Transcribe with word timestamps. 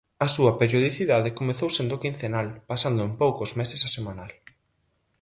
A 0.25 0.27
súa 0.35 0.53
periodicidade 0.61 1.35
comezou 1.39 1.69
sendo 1.77 2.01
quincenal, 2.03 2.47
pasando 2.71 3.01
en 3.07 3.13
poucos 3.21 3.49
meses 3.59 3.81
a 3.87 3.89
semanal. 3.97 4.31